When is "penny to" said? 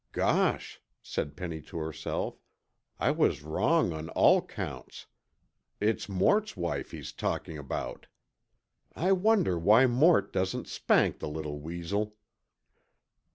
1.37-1.77